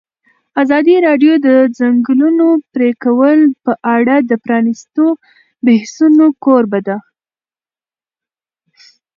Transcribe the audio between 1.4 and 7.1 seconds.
د ځنګلونو پرېکول په اړه د پرانیستو بحثونو کوربه وه.